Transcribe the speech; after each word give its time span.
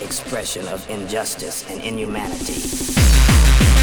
Expression 0.00 0.66
of 0.68 0.88
injustice 0.88 1.68
and 1.68 1.82
inhumanity. 1.82 3.77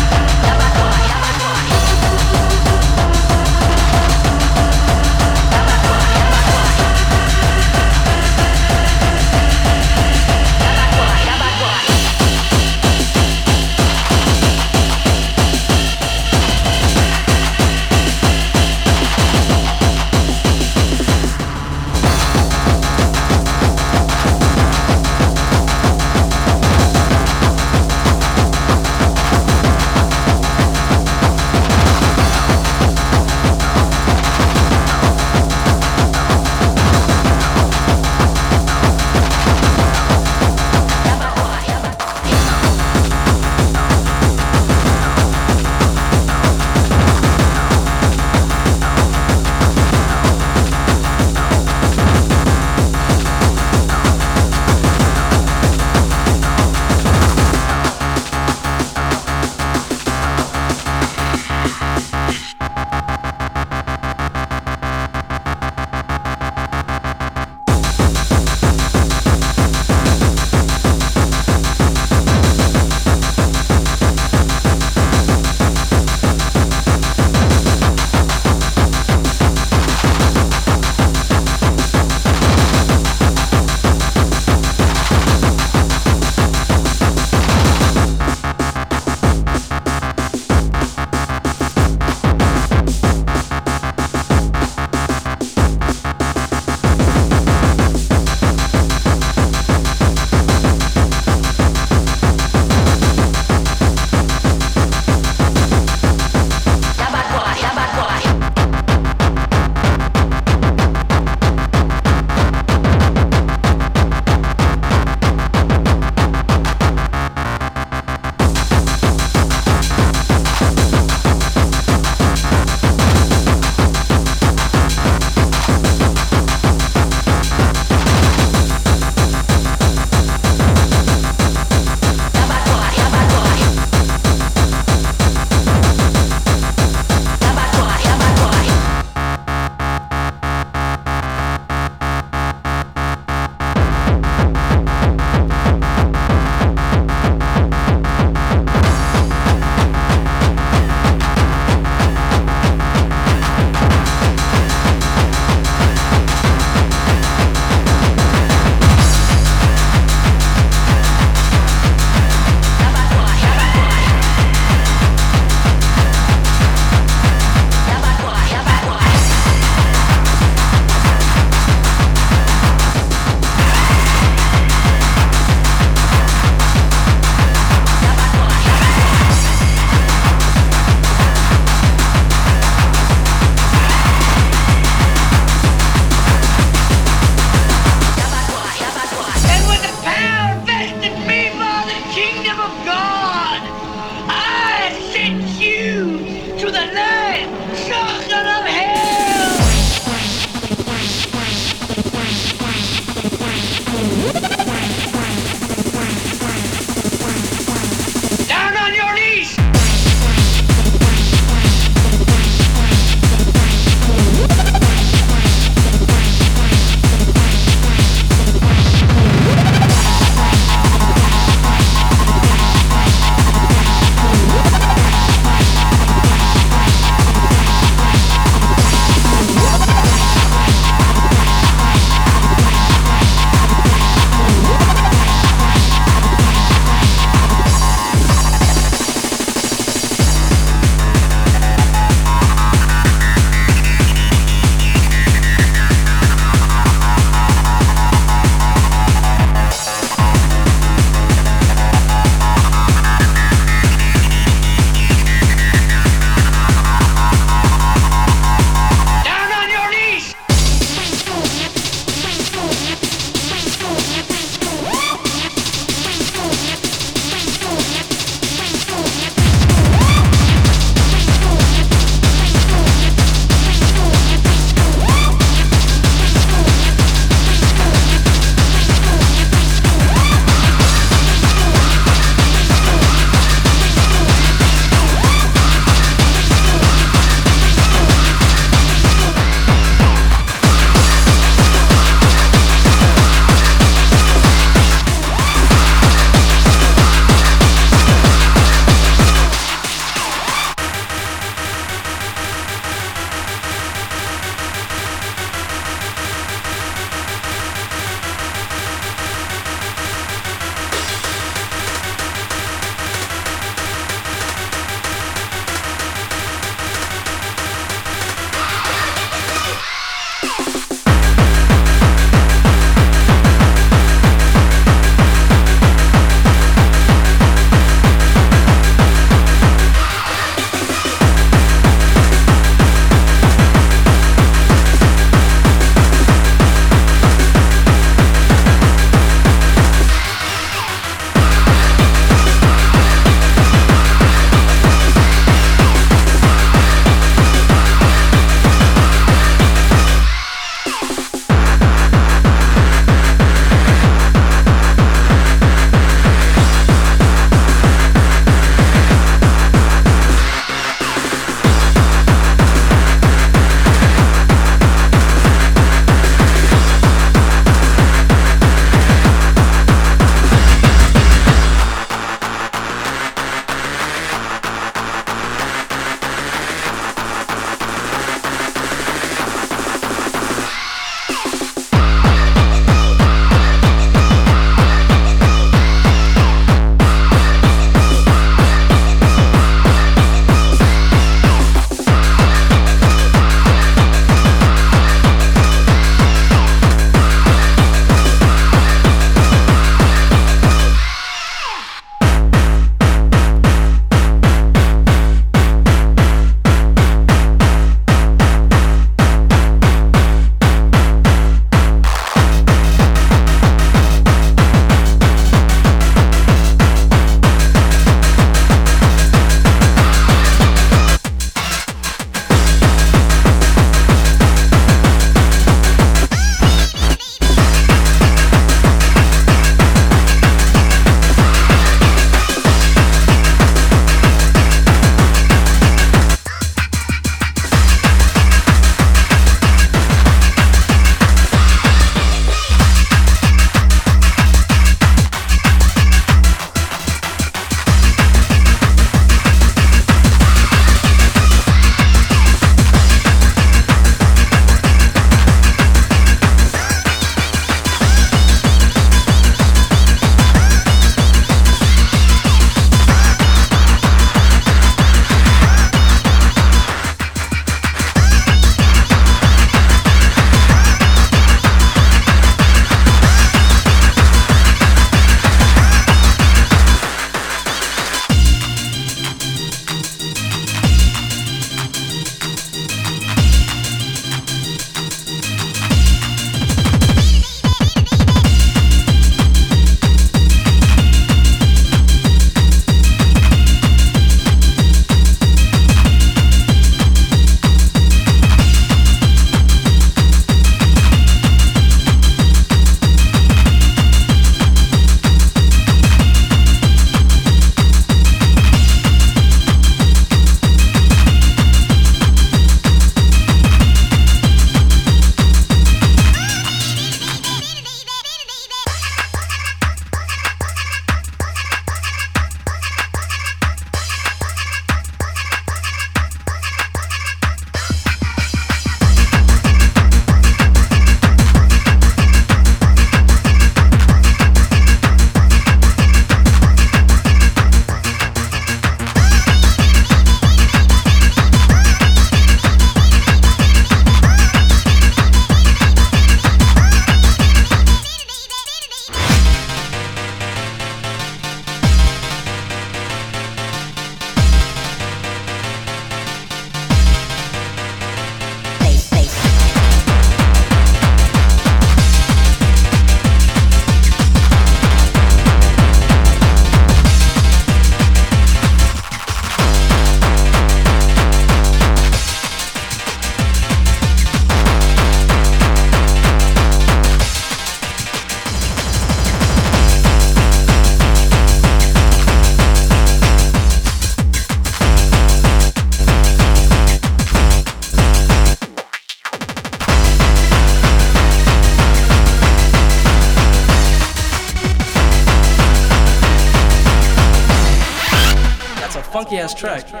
Ass 599.41 599.55
track. 599.55 600.00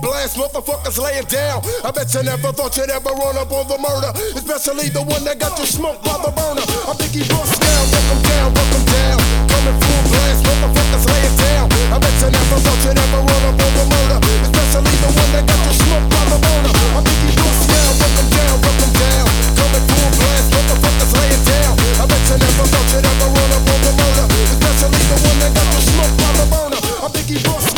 Blast, 0.00 0.36
motherfuckers 0.36 0.98
laying 0.98 1.28
down. 1.28 1.60
I 1.84 1.92
bet 1.92 2.12
you 2.12 2.22
never 2.24 2.52
thought 2.52 2.76
you'd 2.76 2.90
ever 2.90 3.12
run 3.12 3.36
up 3.36 3.52
on 3.52 3.68
the 3.68 3.76
murder, 3.76 4.10
especially 4.34 4.88
the 4.88 5.04
one 5.04 5.22
that 5.24 5.38
got 5.38 5.56
you 5.60 5.66
smoked 5.68 6.02
by 6.02 6.16
the 6.24 6.32
burner. 6.32 6.64
I'm 6.88 6.96
Biggie 6.96 7.28
Bush 7.28 7.54
now, 7.60 7.80
welcome 7.92 8.22
down, 8.24 8.48
welcome 8.56 8.86
down. 8.88 9.18
Coming 9.52 9.76
full 9.76 10.02
blast, 10.08 10.40
motherfuckers 10.48 11.04
laying 11.04 11.36
down. 11.36 11.66
I 11.92 11.96
bet 12.00 12.16
you 12.16 12.30
never 12.32 12.58
thought 12.64 12.80
you'd 12.84 12.98
ever 12.98 13.20
run 13.20 13.42
up 13.44 13.60
on 13.60 13.72
the 13.76 13.84
murder, 13.92 14.18
especially 14.48 14.96
the 15.04 15.10
one 15.12 15.30
that 15.36 15.44
got 15.44 15.60
you 15.68 15.74
smoked 15.76 16.08
by 16.08 16.22
the 16.32 16.38
burner. 16.40 16.72
I'm 16.96 17.04
Biggie 17.04 17.34
Bush 17.36 17.62
now, 17.68 17.88
welcome 18.00 18.28
down, 18.32 18.56
welcome 18.64 18.94
down. 18.96 19.26
Coming 19.60 19.84
full 19.84 20.10
blast, 20.16 20.48
motherfuckers 20.48 21.12
laying 21.12 21.44
down. 21.44 21.72
I 22.00 22.04
bet 22.08 22.22
you 22.24 22.36
never 22.40 22.64
thought 22.72 22.88
you'd 22.88 23.04
ever 23.04 23.28
run 23.28 23.50
up 23.52 23.64
on 23.68 23.80
the 23.84 23.92
murder, 24.00 24.26
especially 24.48 25.02
the 25.12 25.18
one 25.28 25.38
that 25.44 25.52
got 25.52 25.68
you 25.76 25.82
smoked 25.84 26.16
by 26.16 26.30
the 26.40 26.46
burner. 26.48 26.80
I'm 27.04 27.10
Biggie 27.12 27.42
Bush 27.44 27.68
now. 27.68 27.69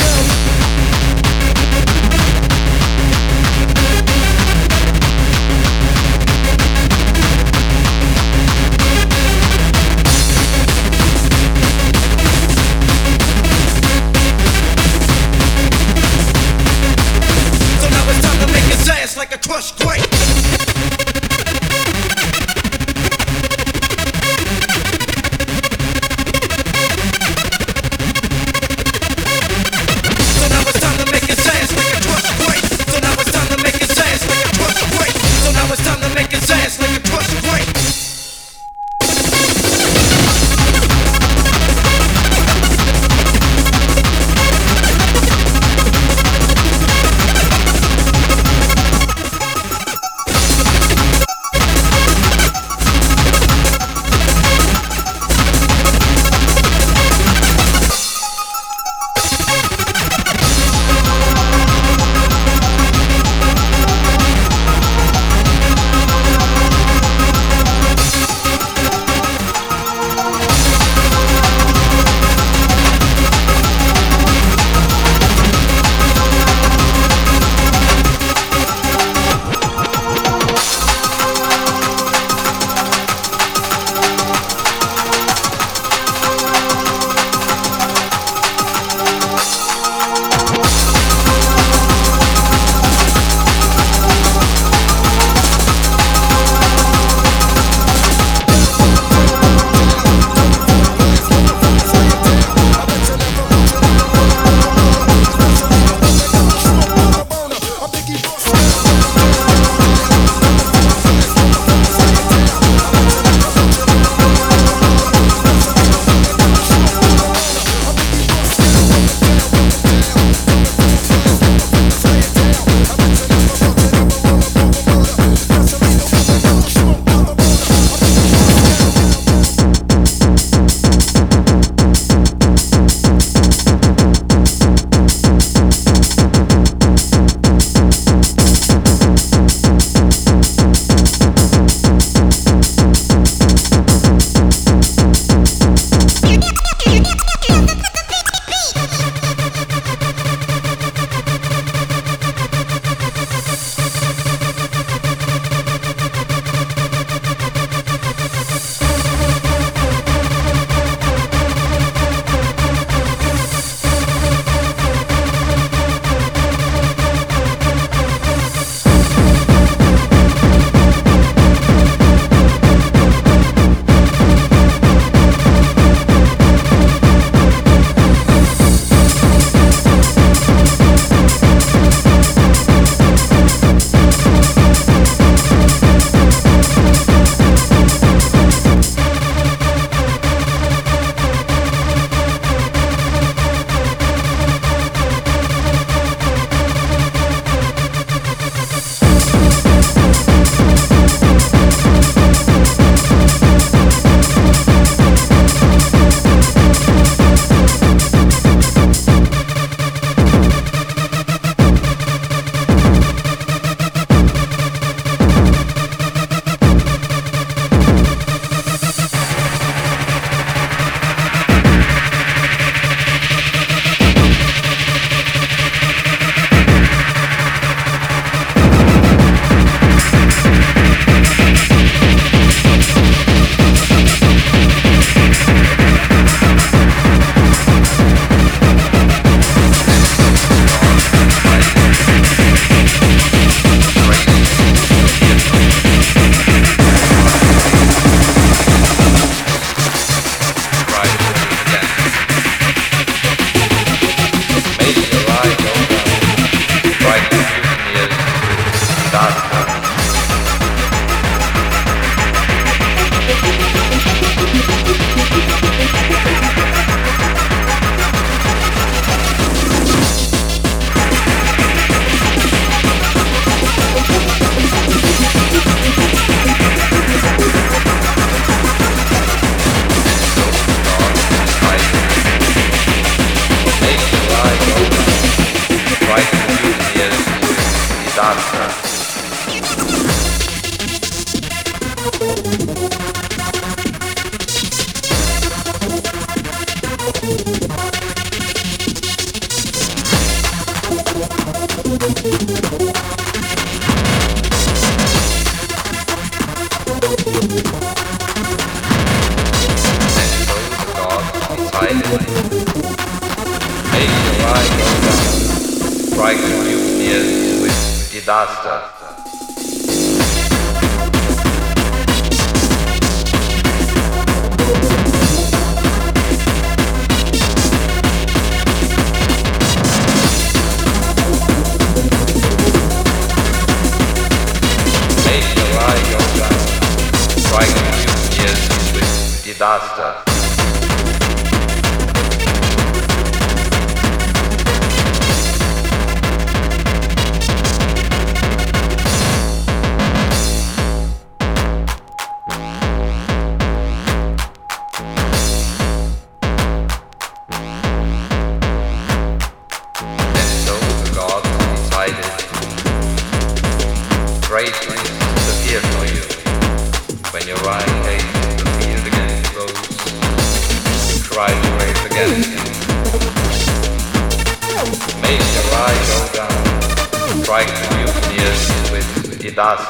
disaster. 339.62 340.31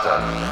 faster. 0.03 0.52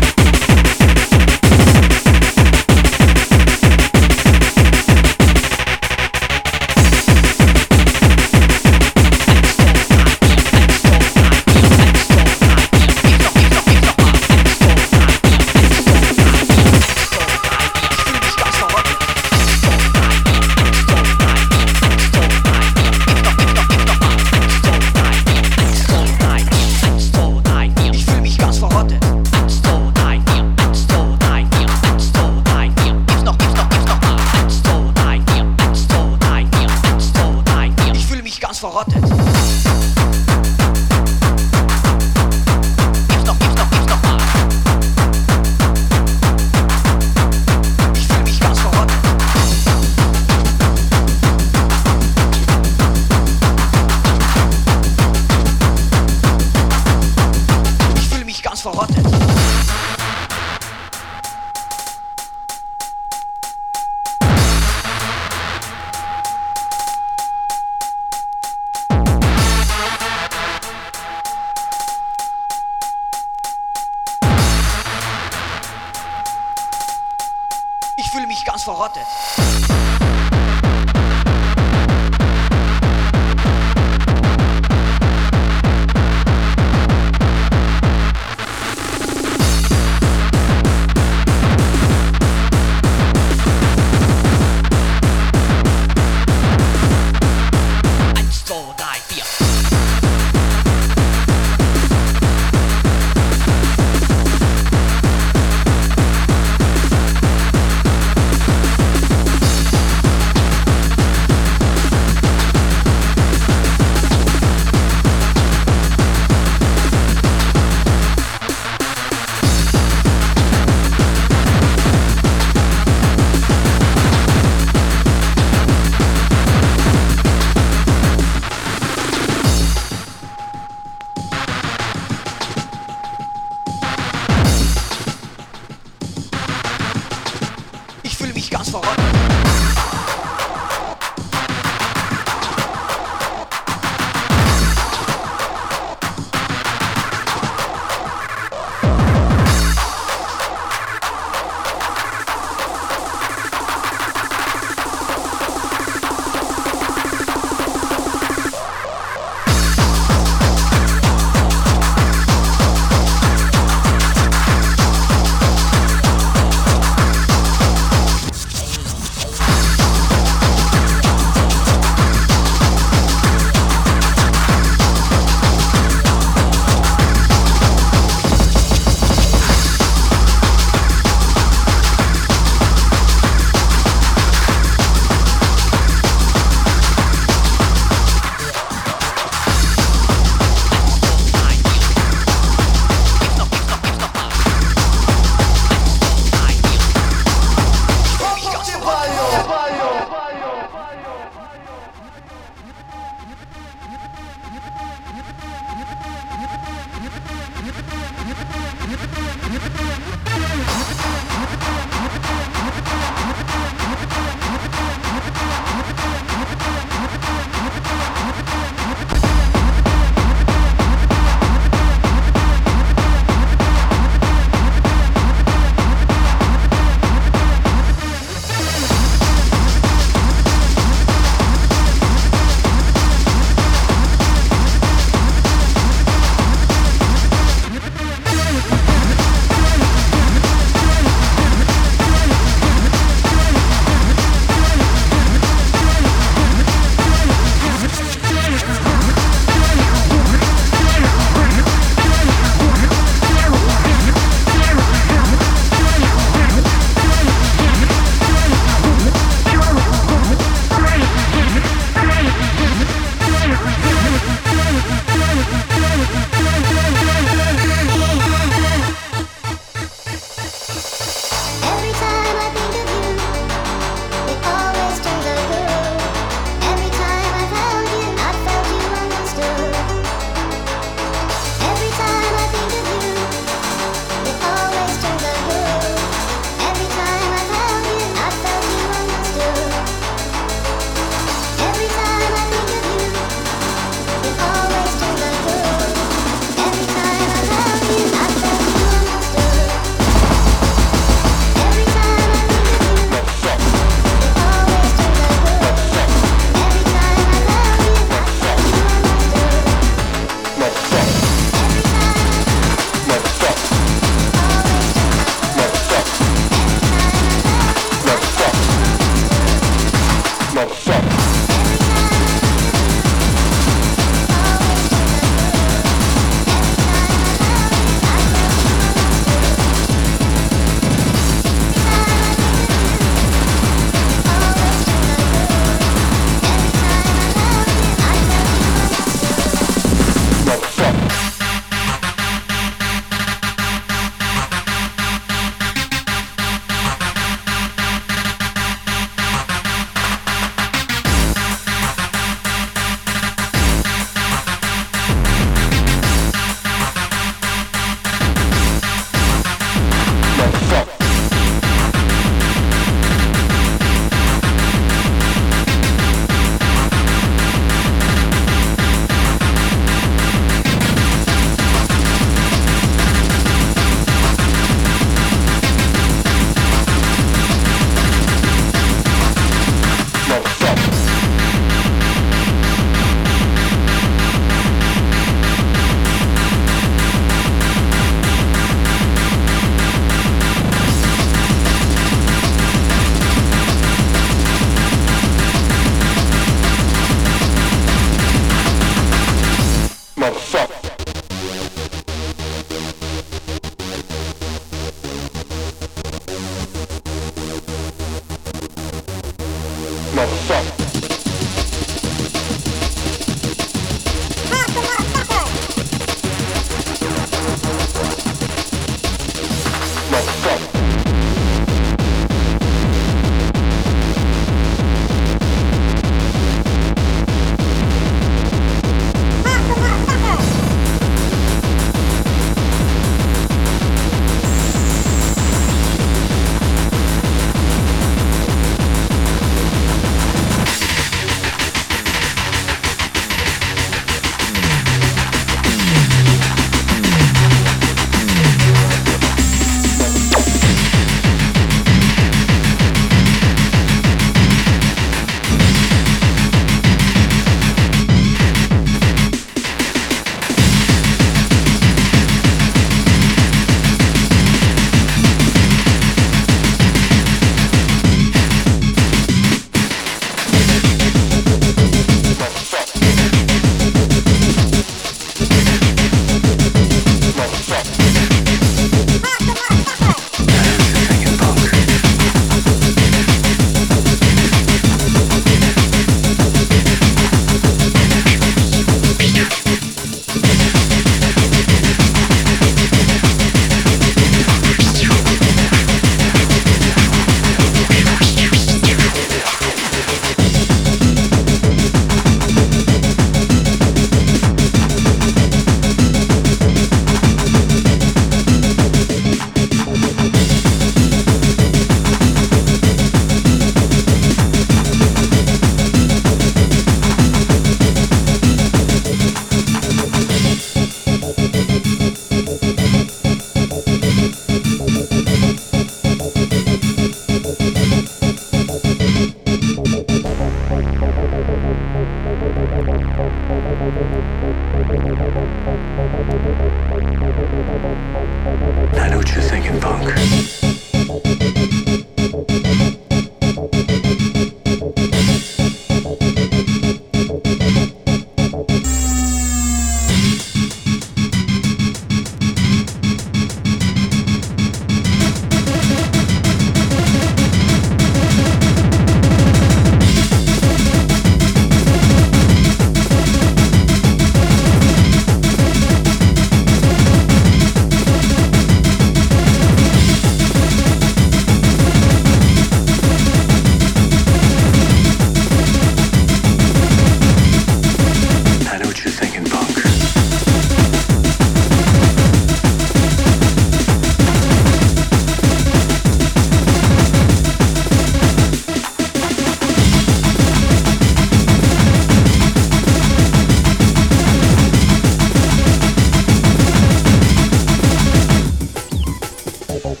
Thank 599.86 600.00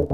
you. 0.00 0.11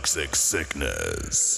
Toxic 0.00 0.34
sickness. 0.34 1.49